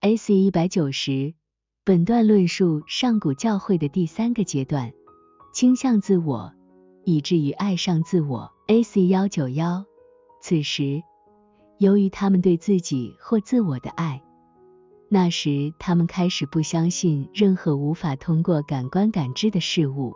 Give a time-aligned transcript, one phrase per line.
[0.00, 1.34] AC 一百九十，
[1.84, 4.92] 本段论述上古教会的第三个阶段，
[5.52, 6.52] 倾向自我，
[7.04, 8.52] 以至于爱上自我。
[8.68, 9.84] AC 幺九幺，
[10.40, 11.02] 此时，
[11.78, 14.22] 由于他们对自己或自我的爱，
[15.08, 20.12] 那时他们开始不相信任何无法通过感官感知的事物。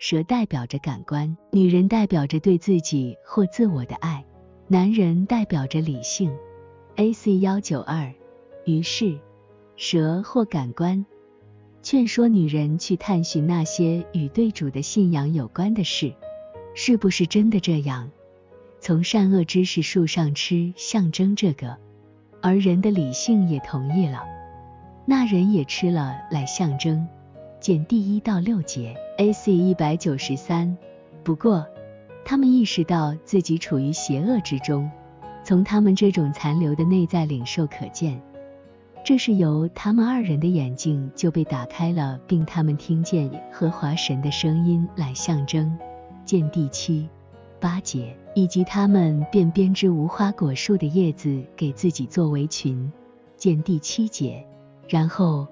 [0.00, 4.26] 蛇代表着感官，女人代表着对自己或自我的爱，
[4.66, 6.36] 男人代表着理性。
[6.96, 8.12] AC 幺九二，
[8.64, 9.18] 于是
[9.76, 11.06] 蛇或感官
[11.82, 16.12] 劝说女人去探寻那些与对主的信仰有关的事，
[16.74, 18.10] 是不是真的这样？
[18.80, 21.76] 从善恶知识树上吃象征这个，
[22.40, 24.22] 而人的理性也同意了，
[25.06, 27.06] 那人也吃了来象征。
[27.60, 30.76] 见第一到六节，AC 一百九十三。
[31.22, 31.66] 不过，
[32.24, 34.90] 他们意识到自己处于邪恶之中。
[35.42, 38.20] 从他们这种残留的内在领受可见，
[39.04, 45.78] 这是由他们二人的眼睛就被打开了，并他们听见和华神的声音来象征。
[46.24, 47.08] 见第七、
[47.58, 52.90] 八节，以及他们便编织无花果树的叶子给自己做围裙。
[53.36, 54.46] 见第七节，
[54.88, 55.46] 然后。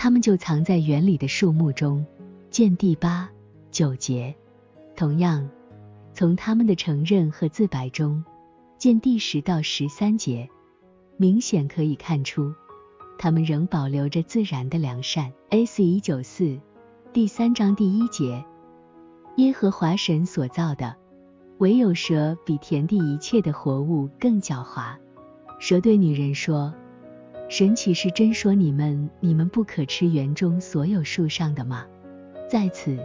[0.00, 2.06] 他们就藏在园里的树木中，
[2.50, 3.28] 见第八、
[3.72, 4.32] 九节。
[4.94, 5.50] 同样，
[6.14, 8.24] 从他们的承认和自白中，
[8.78, 10.48] 见第十到十三节，
[11.16, 12.54] 明显可以看出，
[13.18, 15.32] 他们仍保留着自然的良善。
[15.50, 15.84] A.C.
[15.84, 16.58] 一九四
[17.12, 18.44] 第三章第一节，
[19.36, 20.94] 耶和华神所造的，
[21.58, 24.94] 唯有蛇比田地一切的活物更狡猾。
[25.58, 26.72] 蛇对女人说。
[27.50, 31.86] 神岂是真说你们，你们不可吃园中所有树上的吗？
[32.46, 32.98] 在此，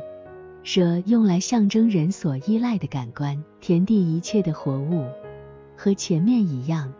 [0.63, 5.05] 蛇用来象征人所依赖的感官，田地一切的活物，
[5.77, 6.93] 和前面一样，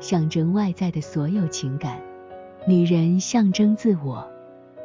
[0.00, 2.02] 象征外在的所有情感。
[2.64, 4.24] 女人象征自我。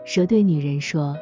[0.04, 1.16] 蛇对女人说：“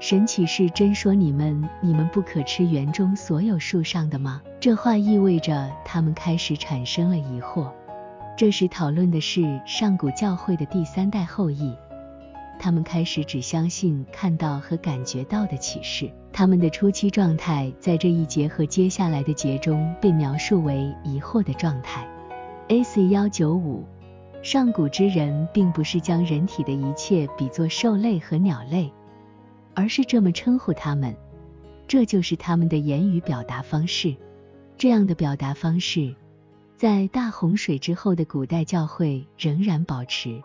[0.00, 7.70] 神奇是真说你们，你们不可吃园中所有树上的吗？”这话意味着他们开始产生了疑惑。
[8.36, 11.72] 这时讨论的是上古教会的第三代后裔，
[12.58, 16.10] 他们开始只相信看到和感觉到的启示。
[16.32, 22.04] 他们的初期状态在这一节和接下来的节中被描述为疑惑的状态。
[22.66, 23.84] AC 幺九五，
[24.42, 28.92] 上古之人并不是将人体的一切比作兽类和鸟类，
[29.74, 31.14] 而是这么称呼他们，
[31.86, 34.16] 这就是他们的言语表达方式。
[34.76, 36.14] 这样的表达方式。
[36.76, 40.40] 在大洪水之后的古代教会仍然保持，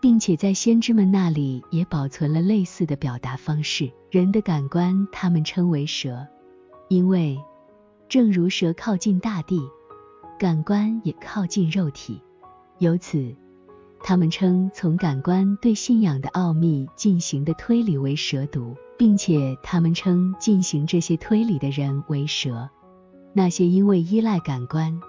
[0.00, 3.92] 并且在先知们那里也保存了类似的表达方式。
[4.10, 6.26] 人的感官，他们称为蛇，
[6.88, 7.38] 因为
[8.08, 9.60] 正如蛇靠近大地，
[10.38, 12.22] 感官也靠近肉体，
[12.78, 13.34] 由此
[14.00, 22.68] 他们称从感官对信仰的奥秘进行的推理为蛇毒，并且他们称进行这些推理的人为蛇。
[23.32, 25.00] 那些因为依赖感官。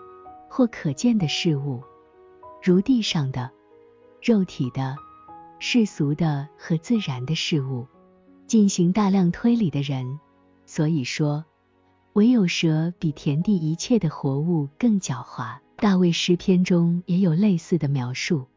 [0.50, 1.84] 或可见的事物，
[2.64, 3.52] 如地上的、
[4.24, 4.96] 肉体的、
[5.60, 7.86] 世俗的和自然的事物，
[8.48, 10.20] 进行大量推理的人。
[10.66, 11.44] 所以说，
[12.14, 15.58] 唯有蛇比田地一切的活物更狡猾。
[15.80, 18.48] 大卫诗篇中也有类似的描述，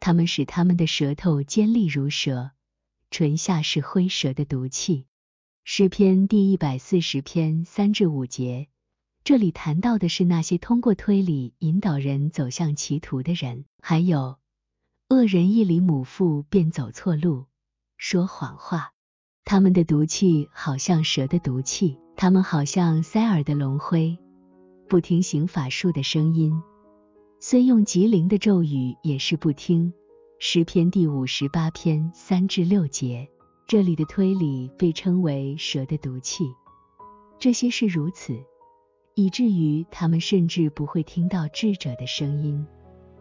[0.00, 2.50] 他们使他们的舌头尖利如蛇，
[3.08, 5.06] 唇下是灰蛇的毒气。
[5.62, 8.66] 诗篇第一百四十篇三至五节。
[9.22, 14.36] 这里谈到的是那些通过推理引导人走向歧途的人，还有
[15.08, 17.46] 恶人一离母腹便走错路，
[17.96, 18.92] 说谎话。
[19.44, 24.18] 他们的毒气好像蛇的毒气，他们好像塞尔的龙灰，
[24.88, 26.62] 不听行法术的声音，
[27.40, 29.92] 虽用极灵的咒语也是不听。
[30.38, 33.28] 诗篇第五十八篇三至六节，
[33.66, 36.44] 这里的推理被称为蛇的毒气。
[37.38, 38.38] 这些是如此。
[39.16, 42.66] 以至于他们甚至不会听到智者的声音，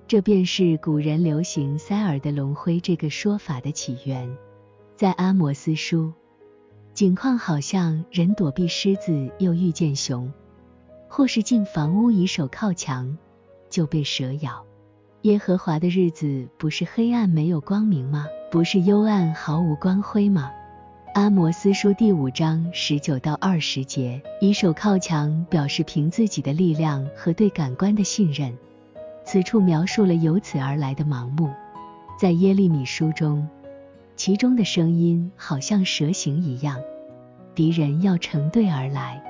[0.07, 4.35] 这便是古人流行“塞尔的龙灰”这个说法的起源。
[4.95, 6.11] 在阿摩斯书，
[6.95, 10.33] 景况好像人躲避狮子又遇见熊，
[11.15, 13.19] 或是进房屋以手靠墙
[13.69, 14.65] 就被蛇咬。
[15.21, 18.25] 耶和华的日子不是黑暗没有光明吗？
[18.49, 20.51] 不是幽暗毫无光辉吗？
[21.13, 28.51] 阿摩斯书第五章十九到二十节，以手靠墙表示凭自己的力量和对感官的信任。
[29.23, 31.47] 此处描述了由此而来的盲目。
[32.19, 33.47] 在耶利米书中，
[34.15, 36.81] 其中的声音好像蛇形一样，
[37.53, 39.21] 敌人要成对而来，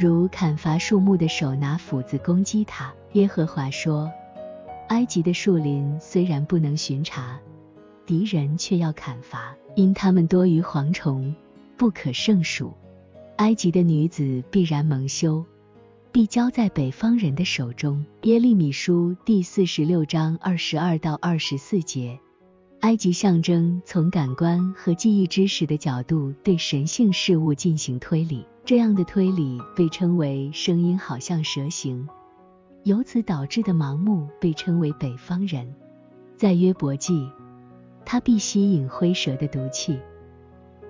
[0.00, 2.90] 如砍伐树木的手拿斧子攻击他。
[3.12, 4.10] 耶和华说
[4.88, 7.38] ：“埃及的树林虽然不能巡查，
[8.06, 11.34] 敌人却要砍伐，因他们多于蝗虫，
[11.76, 12.72] 不可胜数。
[13.36, 15.44] 埃及的女子必然蒙羞，
[16.10, 18.02] 必交在北方人的手中。
[18.22, 22.18] 耶利米书第四十六章二十二到二十四节。
[22.80, 32.08] 埃及象征从感官和记忆知识的角度对神性事物进行推理，这样的推理被称为声音好像蛇形，
[32.84, 35.74] 由此导致的盲目被称为北方人。
[36.38, 37.28] 在约伯记，
[38.06, 39.98] 他必吸引灰蛇的毒气，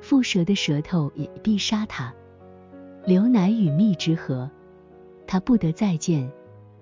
[0.01, 2.15] 蝮蛇的舌头也必杀他。
[3.05, 4.49] 流奶与蜜之河，
[5.27, 6.31] 他不得再见。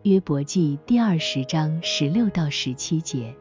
[0.03, 3.35] 约伯记第二十章十六到十七节。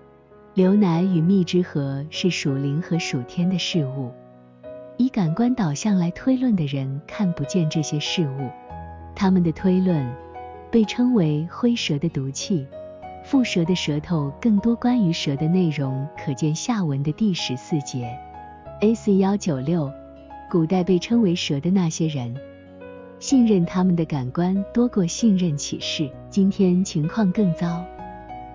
[0.57, 4.11] 牛奶与蜜之河是属灵和属天的事物，
[4.97, 8.49] 以感官导向来推论的人看不见这些事物，
[9.15, 10.11] 他们的推论
[10.71, 12.65] 被称为灰蛇的毒气，
[13.23, 14.33] 蝮蛇的舌头。
[14.41, 18.17] 更多关于蛇的内容可见下文的第十四节。
[18.81, 19.19] A.C.
[19.19, 19.91] 幺九六，
[20.49, 22.35] 古代被称为蛇的那些人，
[23.19, 26.09] 信任他们的感官多过信任启示。
[26.31, 27.85] 今天情况更糟。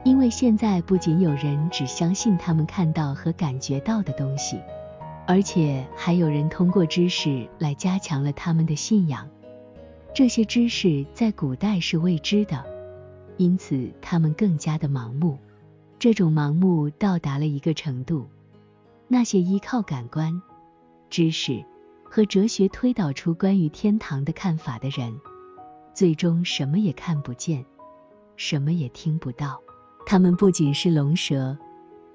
[0.05, 4.61] 因为现在不仅有人只相信他们看到和感觉到的东西，
[5.27, 9.29] 而且还有人通过知识来加强了他们的信仰。
[10.13, 12.65] 这些知识在古代是未知的，
[13.37, 15.39] 因此他们更加的盲目。
[16.01, 18.27] 这种盲目到达了一个程度，
[19.07, 20.43] 那些依靠感官、
[21.09, 21.65] 知识
[22.03, 25.15] 和哲学推导出关于天堂的看法的人，
[25.95, 27.65] 最终什么也看不见，
[28.35, 29.61] 什么也听不到。
[30.05, 31.57] 它们不仅是龙蛇，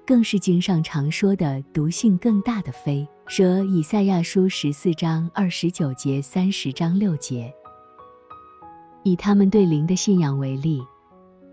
[0.06, 3.64] 更是经上常说的毒性更大的飞蛇。
[3.64, 7.52] 以赛亚书十四章二十九节、三十章六节。
[9.02, 10.84] 以他们对灵的信仰为例，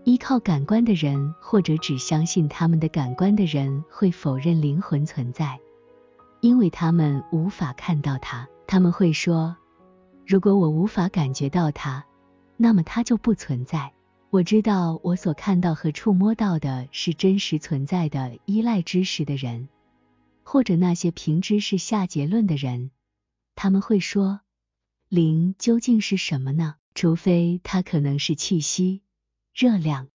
[0.04, 5.58] 依靠感官的人，或者只相信他们的感官的人，会否认灵魂存在，
[6.40, 8.46] 因为他们无法看到它。
[8.66, 9.56] 他们会说
[10.26, 12.04] ：“如果我无法感觉到它，
[12.56, 13.92] 那么它就不存在。”
[14.36, 18.38] 我知道我所看到和触摸到的是真实存在的。
[18.44, 19.70] 依赖知识的人，
[20.42, 22.90] 或者那些凭知识下结论的人，
[23.54, 24.40] 他们会说：
[25.08, 26.74] 灵究竟是什么呢？
[26.94, 29.00] 除非它可能是气息、
[29.54, 30.08] 热量，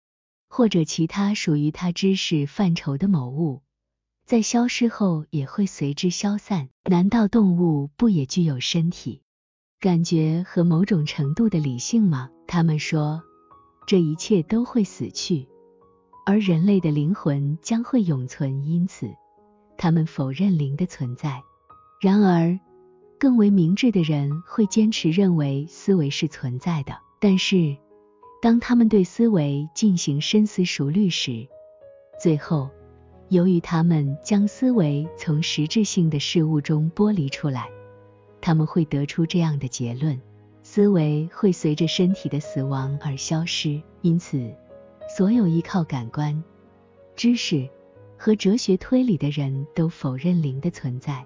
[0.49, 3.61] 或者其他属于它知识范畴的某物，
[4.25, 6.67] 在消失后也会随之消散。
[6.83, 9.21] 难道动物不也具有身体、
[9.79, 12.29] 感觉和某种程度的理性吗？
[12.47, 13.23] 他们说。
[13.89, 15.47] 这一切都会死去，
[16.23, 18.63] 而人类的灵魂将会永存。
[18.63, 19.09] 因此，
[19.79, 21.41] 他们否认灵的存在。
[21.99, 22.59] 然而，
[23.17, 26.99] 更为明智的人会坚持认为思维是存在的。
[27.19, 27.75] 但是，
[28.43, 31.47] 当他们对思维进行深思熟虑时，
[32.21, 32.69] 最后，
[33.29, 37.67] 由于他们将思维从实质性的事物中剥离出来，
[38.39, 40.21] 他们会得出这样的结论。
[40.71, 44.53] 思维会随着身体的死亡而消失，因此，
[45.07, 46.43] 所有依靠感官、
[47.15, 47.67] 知识
[48.15, 51.25] 和哲学推理的人都否认灵的存在。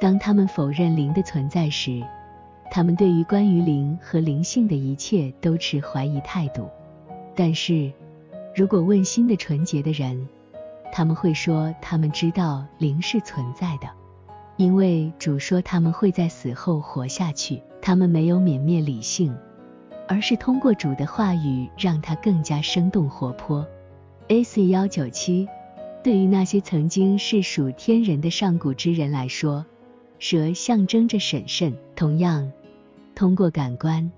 [0.00, 2.00] 当他们否认灵的存在时，
[2.70, 6.70] 他们对于关于灵和灵性的一切都持怀疑态度。
[7.34, 7.92] 但是，
[8.54, 10.28] 如果问心的纯洁的人，
[10.92, 13.88] 他们会说他们知道灵是存在的，
[14.56, 17.60] 因为主说他们会在死后活下去。
[17.80, 19.34] 他们没有泯灭理性，
[20.06, 23.66] 而是通过主的话语让它更加生动活泼。
[24.28, 24.68] A.C.
[24.68, 25.48] 幺九七，
[26.02, 29.64] 对于那些曾经是属天人的上古之人来说，
[30.18, 31.74] 蛇象征着审慎。
[31.96, 32.52] 同样，
[33.14, 34.10] 通过感官，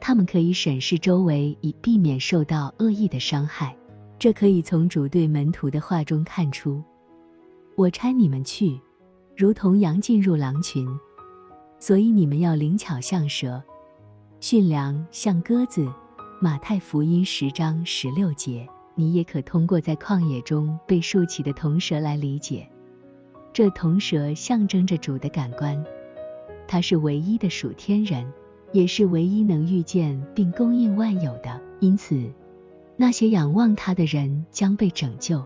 [0.00, 3.76] 他们可以审视周围，以避免受到恶意的伤害。
[4.18, 6.82] 这可以从主对门徒的话中看出
[7.76, 8.80] ：“我差你们去，
[9.36, 10.88] 如同羊进入狼群。”
[11.86, 13.62] 所以你们要灵巧像蛇，
[14.40, 15.88] 驯良像鸽子。
[16.40, 18.68] 马太福音十章十六节。
[18.96, 22.68] 你也可通过在旷野中被竖起的铜蛇来理解。
[23.52, 25.80] 这铜蛇象征着主的感官，
[26.66, 28.26] 他是唯一的属天人，
[28.72, 31.60] 也是唯一能遇见并供应万有的。
[31.78, 32.20] 因此，
[32.96, 35.40] 那些仰望他的人将被拯救。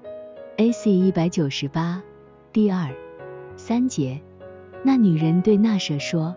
[0.56, 0.90] A.C.
[0.90, 2.02] 一百九十八，
[2.50, 2.90] 第二
[3.58, 4.18] 三节。
[4.82, 6.34] 那女人对那蛇说：“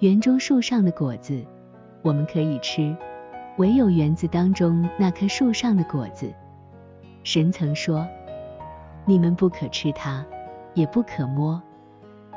[0.00, 1.44] 园中树上的果子，
[2.02, 2.94] 我们可以吃；
[3.56, 6.30] 唯有园子当中那棵树上的果子，
[7.24, 8.06] 神曾说，
[9.06, 10.24] 你们不可吃它，
[10.74, 11.60] 也不可摸，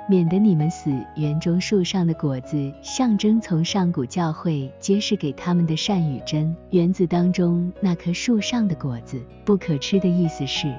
[0.07, 0.89] 免得你们死。
[1.17, 6.55] 园中树上的果子，象征从上古教会揭示给他们的善与真。
[6.69, 10.73] 园子当中那棵树上的果子，不可吃的意思是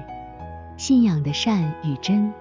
[0.75, 2.33] 信仰的善与真，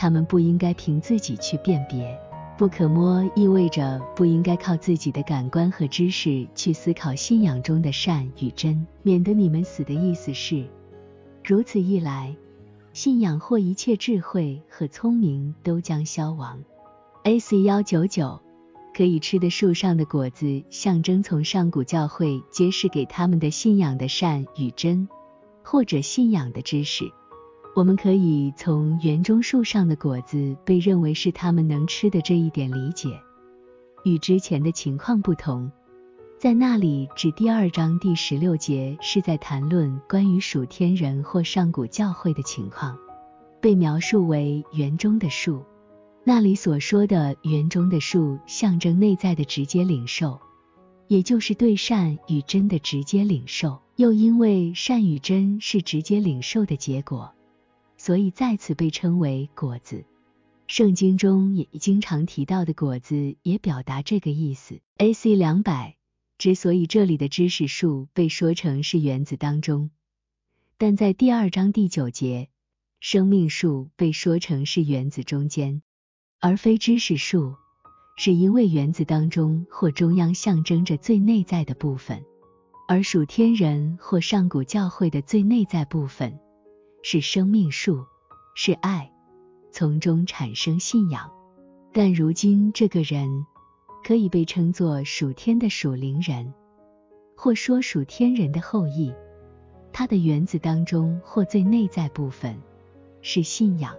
[0.00, 2.18] 他们不应该凭自己去辨别。
[2.56, 8.86] 不可摸意味着不应该靠自己的感官和知识去思考信仰中的善与真。
[9.02, 10.66] 免得你们死的意思是，
[11.44, 12.34] 如此一来。
[12.94, 16.64] 信仰或一切智慧和聪明都将消亡。
[17.24, 17.62] A.C.
[17.62, 18.40] 幺九九
[18.96, 25.10] 可以吃的树上的果子，象征从上古教会揭示给他们的信仰的善与真，
[25.62, 27.12] 或者信仰的知识。
[27.76, 33.20] 我们可以从园中树上的果子被认为是他们能吃的这一点理解。
[34.04, 35.70] 与之前的情况不同，
[36.38, 42.98] 在那里指第二章第十六节是在谈论关于属天人或上古教会的情况，
[43.60, 45.62] 被描述为园中的树。
[46.24, 50.40] 那里所说的园中的树，象征内在的直接领受，
[51.06, 53.80] 也就是对善与真的直接领受。
[53.96, 57.32] 又因为善与真是直接领受的结果，
[58.00, 60.06] 所以再次被称为果子。
[60.66, 64.80] 圣经中也经常提到的果子，也表达这个意思。
[64.96, 65.36] A.C.
[65.36, 65.96] 两百。
[66.38, 69.90] 之所以这里的知识树被说成是原子当中，
[70.78, 72.48] 但在第二章第九节，
[73.00, 75.82] 生命树被说成是原子中间，
[76.40, 77.56] 而非知识树，
[78.16, 82.24] 是因为原子当中或中央象征着最内在的部分，
[82.88, 86.40] 而属天人或上古教会的最内在部分
[87.02, 88.04] 是生命树，
[88.54, 89.12] 是爱，
[89.70, 91.30] 从中产生信仰。
[91.92, 93.46] 但如今这个人。
[94.02, 96.54] 可以被称作属天的属灵人，
[97.36, 99.12] 或说属天人的后裔。
[99.92, 102.56] 它的原子当中或最内在部分
[103.20, 103.94] 是信仰。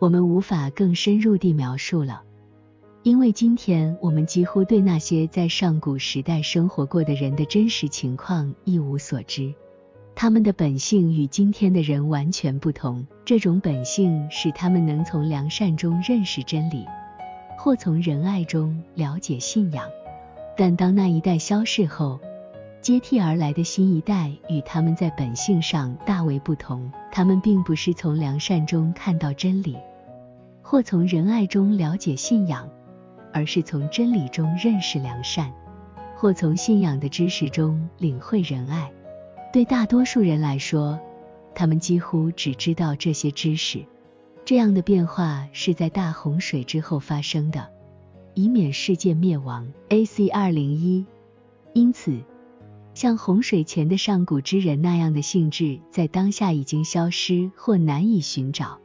[0.00, 2.24] 我们无法更深入地描述了，
[3.04, 9.54] 因为今天我们几乎对那些在上古时代生活过的人的真实情况一无所知。
[10.20, 16.84] 他们的本性与今天的人完全不同，这种本性使他们能从良善中认识真理。
[17.56, 19.84] 或从仁爱中了解信仰，
[20.56, 22.18] 但当那一代消逝后，
[22.80, 26.90] 接替而来的新一代与他们在本性上大为不同。
[27.12, 29.76] 他们并不是从良善中看到真理，
[30.62, 32.68] 或从仁爱中了解信仰，
[33.32, 35.52] 而是从真理中认识良善，
[36.16, 38.90] 或从信仰的知识中领会仁爱。
[39.52, 41.00] 对大多数人来说，
[41.54, 43.84] 他们几乎只知道这些知识。
[44.44, 47.68] 这样的变化是在大洪水之后发生的，
[48.34, 49.72] 以免世界灭亡。
[49.88, 50.28] A.C.
[50.28, 51.04] 二零一，
[51.72, 52.18] 因此，
[52.94, 58.78] 像洪水前的上古之人那样的性质，在当下已经消失或难以寻找。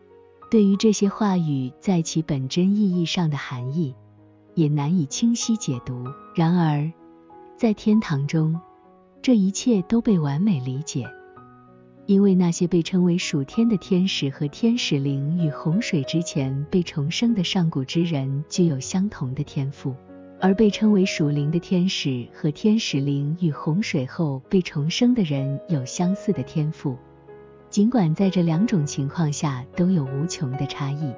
[0.50, 3.96] 对于这些话语在其本真意义上的含义，
[4.53, 6.05] 也难以清晰解读。
[6.36, 6.91] 然而，
[7.58, 8.60] 在天堂中，
[9.24, 11.10] 这一切都被完美理解。
[12.06, 19.96] 因为那些被称为属天的天使和天使灵与洪水之前被重生的上古之人具有相同的天赋，
[20.42, 26.98] 而被称为属灵的天使和天使灵与洪水后被重生的人有相似的天赋，
[27.70, 31.13] 尽管在这两种情况下都有无穷的差异。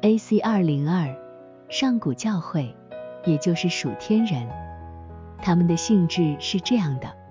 [0.00, 0.38] A.C.
[0.40, 1.14] 二零二
[1.68, 2.74] 上古教会，
[3.26, 4.48] 也就是属天人，
[5.42, 7.23] 他们的性质是这样的。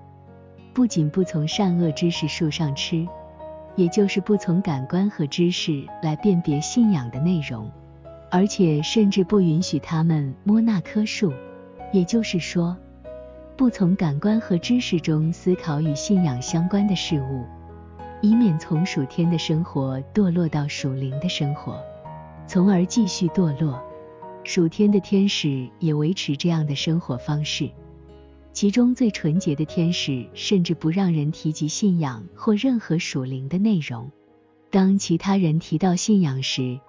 [0.74, 3.08] 不仅不从善恶知识树上吃，
[3.76, 7.70] 也就是不从感官和知识来辨别信仰的内容，
[8.32, 11.32] 而且甚至不允许他们摸那棵树，
[11.92, 12.76] 也就是说，
[13.56, 17.46] 不从感官和知识中思考与信仰相关的事物，
[18.22, 21.80] 以免从属天的生活堕落到属灵的生活，
[22.48, 23.80] 从而继续堕落。
[24.44, 27.70] 属天的天使也维持这样的生活方式。
[28.54, 34.12] 其中最纯洁的天使甚至不让人提及信仰或任何属灵的内容。
[34.70, 36.80] 当其他人提到信仰时，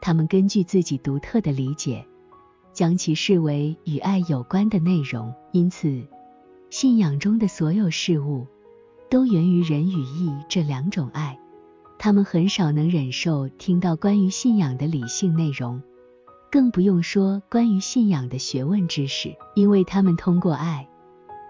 [0.00, 2.06] 他们根据自己独特的理解，
[2.72, 5.34] 将其视为与爱有关的内容。
[5.52, 6.06] 因此，
[6.70, 8.46] 信仰中的所有事物
[9.10, 11.38] 都源于人与义这两种爱。
[11.98, 15.82] 他们很少能忍受听到关于信仰的理性内容，
[16.50, 20.88] 更不用说关于信仰的学问知识，因为他们通过爱。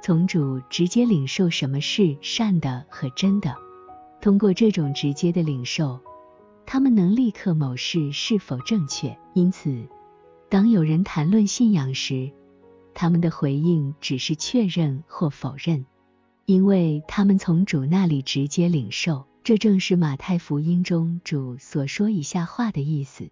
[0.02, 3.54] 从主直接领受什么是善的和真的，
[4.20, 6.00] 通过这种直接的领受，
[6.64, 9.18] 他们能立刻某事是否正确。
[9.34, 9.86] 因此，
[10.48, 12.32] 当有人谈论信仰时，
[12.94, 15.84] 他们的回应只是确认或否认，
[16.46, 19.26] 因为他们从主那里直接领受。
[19.42, 23.30] 这正是马太福音中主所说以下话的意思：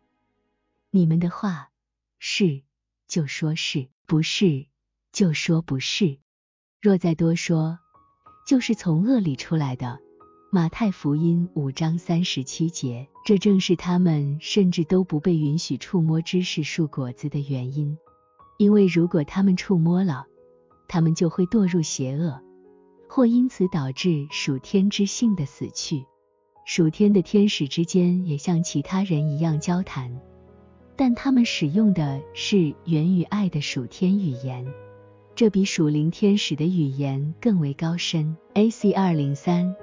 [0.91, 1.71] 你们的话
[2.19, 2.63] 是
[3.07, 4.67] 就说是，不是
[5.13, 6.19] 就说不是。
[6.81, 7.81] 若再多说，
[8.47, 9.99] 就是从恶里出来的。
[10.53, 17.99] 马太福音五章三十七节，这正是他们甚至都不被允许触摸知识树果子的原因，
[18.59, 20.27] 因为如果他们触摸了，
[20.87, 22.41] 他们就会堕入邪恶，
[23.09, 26.07] 或因此导致属天之性的死去。
[26.65, 30.21] 属天的天使之间也像其他人一样交谈，
[30.95, 34.65] 但他们使用的是源于爱的属天语言，
[35.39, 38.37] 这比属灵天使的语言更为高深。
[38.55, 38.93] A.C.
[38.93, 39.77] 二零三。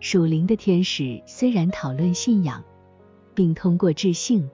[0.00, 2.64] 属灵的天使虽然讨论信仰，
[3.34, 4.48] 并通过智性、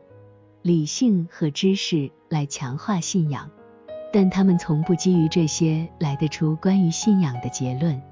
[0.61, 3.49] 理性和知识来强化信仰，
[4.13, 8.03] 但他们从不基于这些来得出关于信仰的结论。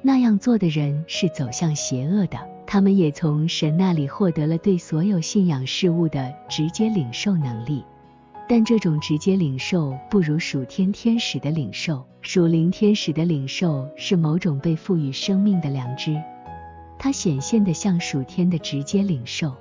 [0.00, 2.38] 那样做的人是走向邪恶的。
[2.66, 7.84] 他们也从神那里获得了对所有信仰事物的直接领受能力，
[8.48, 12.06] 但这种直接领受不如属天天使的领受。
[12.22, 16.20] 属灵天使的领受是某种被赋予生命的良知。
[16.98, 19.54] 它显现的像属天的直接领受，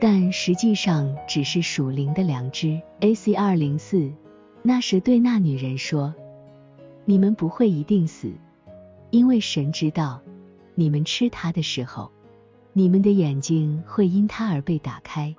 [0.00, 2.80] 但实际上只是属灵的良知。
[3.00, 3.34] A.C.
[3.34, 4.10] 二零四，
[4.62, 6.14] 那时对那女人说
[7.04, 8.32] ：“你们不会一定死，
[9.10, 10.20] 因为神知道，
[10.74, 12.10] 你们吃它的时候，
[12.72, 15.36] 你们的眼睛会因它而被打开，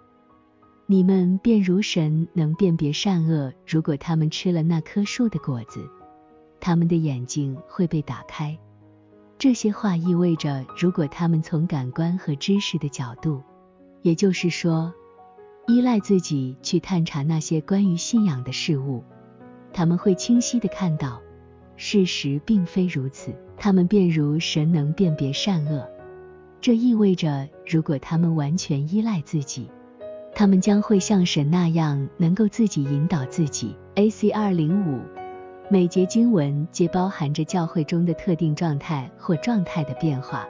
[0.93, 3.51] 你们便如神能辨别善恶。
[3.65, 5.89] 如果他们吃了那棵树的果子，
[6.59, 8.55] 他们的眼睛会被打开。”
[9.39, 13.41] 这些话意味着，如果他们从感官和知识的角度，
[14.03, 14.93] 也就是说，
[15.65, 19.03] 依赖自己去探查那些关于信仰的事物，
[19.73, 21.19] 他们会清晰的看到，
[21.75, 23.33] 事实并非如此。
[23.57, 25.89] 他们便如神能辨别善恶。
[26.61, 29.71] 这意味着，如果他们完全依赖自己，
[30.35, 33.75] 他们将会像神那样，能够自己引导自己。
[33.95, 34.31] A.C.
[34.31, 34.99] 二零五。
[35.69, 40.45] 每节经文皆包含着教会中的特定状态或状态的变化。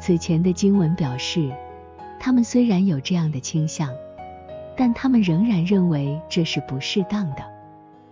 [0.00, 1.52] 此前的经文表示，
[2.18, 3.90] 他们虽然有这样的倾向，
[4.76, 7.44] 但他们仍然认为这是不适当的。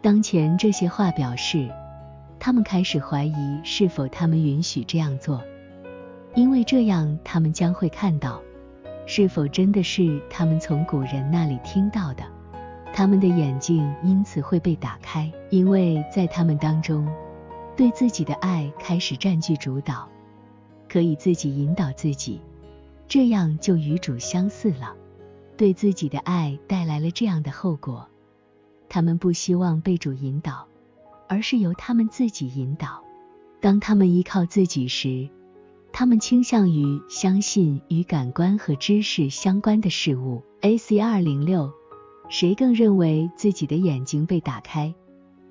[0.02, 1.68] 当前这些话表示，
[2.38, 5.42] 他们开始怀疑是否他们允许这样做，
[6.34, 8.40] 因为这样他们将会看到，
[9.06, 12.24] 是否真的是他们从古人那里听到的。
[12.92, 17.08] 他们的眼睛因此会被打开，因为在他们当中，
[17.76, 20.08] 对自己的爱开始占据主导，
[20.88, 22.40] 可以自己引导自己，
[23.08, 24.94] 这样就与主相似了。
[25.56, 28.08] 对自己的爱带来了这样的后果：
[28.88, 30.66] 他们不希望被主引导，
[31.28, 33.02] 而是由他们自己引导。
[33.60, 35.28] 当他们依靠自己时，
[35.96, 40.42] 他们倾向于相信与感官和知识相关的事物。
[40.60, 41.00] A.C.
[41.00, 41.72] 二零六。
[42.28, 44.92] 谁更认为自己的眼睛被打开，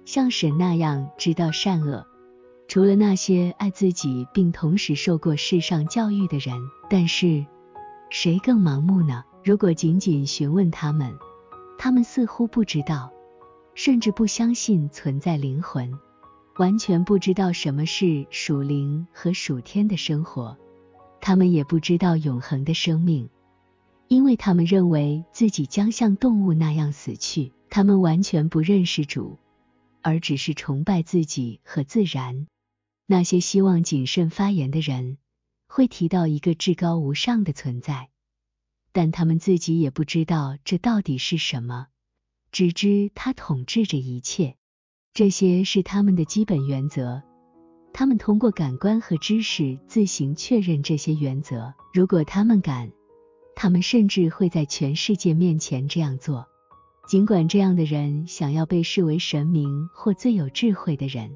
[0.03, 2.05] 像神那样知道善恶？
[2.67, 6.57] 除了那些爱自己并同时受过世上教育的人。
[6.89, 7.45] 但是，
[8.09, 9.23] 谁更盲目呢？
[9.45, 11.13] 如果仅仅询问他们，
[11.77, 13.13] 他们似乎不知道，
[13.75, 15.97] 甚至不相信存在灵魂，
[16.57, 20.57] 完全不知道什么是属灵和属天的生活。
[21.19, 23.29] 他们也不知道永恒的生命。
[24.09, 29.39] 因为他们认为自己将像动物那样死去，他们完全不认识主，
[30.03, 32.45] 而只是崇拜自己和自然。
[33.07, 35.17] 那些希望谨慎发言的人
[35.67, 38.09] 会提到一个至高无上的存在，
[38.91, 41.87] 但他们自己也不知道这到底是什么，
[42.51, 44.57] 只知他统治着一切。
[45.13, 47.21] 这些是他们的基本原则，
[47.93, 51.73] 他们通过感官和知识自行确认这些原则。
[51.93, 52.91] 如果他们敢。
[53.55, 56.47] 他们甚至会在全世界面前这样做，
[57.07, 61.31] 尽管这样的人想要被视为神明或最有智慧的人。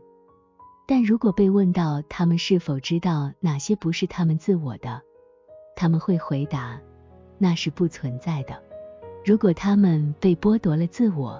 [0.87, 4.99] 但如果被问到他们是否知道哪些不是他们自我的，
[5.75, 6.81] 他们会回答
[7.37, 8.59] 那是不存在的。
[9.23, 11.39] 如果他们被剥夺了自我，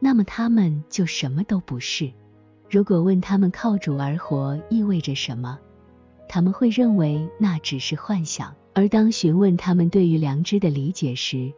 [0.00, 2.10] 那么他们就什么都不是。
[2.68, 5.58] 如果问他们靠主而活意味着什么，
[6.28, 8.54] 他们会认为那只是幻想。
[8.72, 11.52] 而当询问他们对于良知的理解时，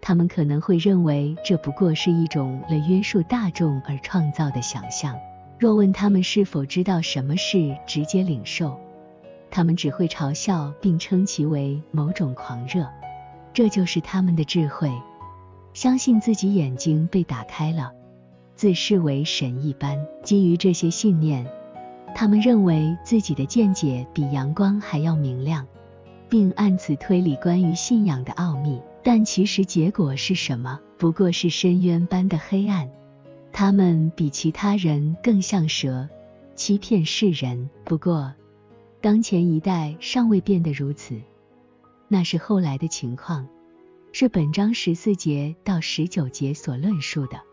[0.00, 5.18] 他们可能会认为这不过是一种为约束大众而创造的想象。
[5.58, 8.78] 若问他们是否知道什么是直接领受，
[9.50, 12.86] 他们只会嘲笑并称其为某种狂热。
[13.54, 14.90] 这就是他们的智慧，
[15.74, 17.92] 相信自己眼睛被打开了，
[18.54, 19.98] 自视为神一般。
[20.22, 21.46] 基于这些信念，
[22.14, 25.66] 他们认为自己的见解比阳光还要明亮。
[26.32, 28.80] 并按此推理关于信仰的奥秘。
[29.02, 30.80] 但其实结果是什么？
[30.96, 32.88] 不过是深渊般的黑暗。
[33.52, 36.08] 他们比其他人更像蛇，
[36.54, 37.68] 欺骗世人。
[37.84, 38.32] 不过，
[39.02, 41.20] 当前一代尚未变得如此，
[42.08, 43.46] 那是后来的情况，
[44.14, 47.51] 是本章十四节到十九节所论述的。